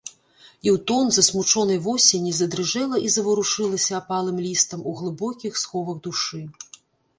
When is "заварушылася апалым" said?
3.17-4.41